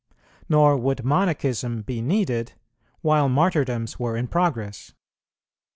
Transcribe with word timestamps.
Nor 0.49 0.77
would 0.77 1.05
monachism 1.05 1.83
be 1.83 2.01
needed, 2.01 2.53
while 3.01 3.29
martyrdoms 3.29 3.99
were 3.99 4.17
in 4.17 4.27
progress. 4.27 4.93